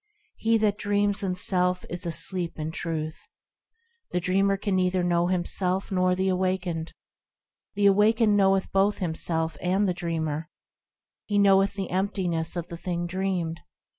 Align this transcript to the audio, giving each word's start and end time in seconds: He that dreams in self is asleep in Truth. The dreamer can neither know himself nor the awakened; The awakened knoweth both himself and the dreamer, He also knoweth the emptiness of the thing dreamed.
He 0.37 0.57
that 0.57 0.79
dreams 0.79 1.21
in 1.21 1.35
self 1.35 1.85
is 1.87 2.07
asleep 2.07 2.57
in 2.57 2.71
Truth. 2.71 3.27
The 4.09 4.19
dreamer 4.19 4.57
can 4.57 4.75
neither 4.75 5.03
know 5.03 5.27
himself 5.27 5.91
nor 5.91 6.15
the 6.15 6.27
awakened; 6.27 6.93
The 7.75 7.85
awakened 7.85 8.35
knoweth 8.35 8.71
both 8.71 8.97
himself 8.97 9.57
and 9.61 9.87
the 9.87 9.93
dreamer, 9.93 10.49
He 11.27 11.35
also 11.35 11.43
knoweth 11.43 11.73
the 11.75 11.91
emptiness 11.91 12.55
of 12.55 12.67
the 12.69 12.77
thing 12.77 13.05
dreamed. 13.05 13.61